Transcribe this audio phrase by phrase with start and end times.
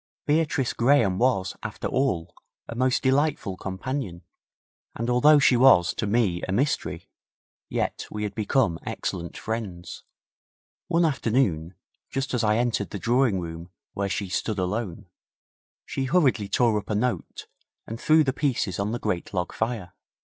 [0.25, 2.33] Beatrice Graham was, after all,
[2.67, 4.23] a most delightful companion,
[4.95, 7.07] and although she was to me a mystery,
[7.69, 10.01] yet we had become excellent friends.
[10.87, 11.75] One afternoon,
[12.09, 15.05] just as I entered the drawing room where she stood alone,
[15.85, 17.45] she hurriedly tore up a note,
[17.85, 19.93] and threw the pieces on the great log fire.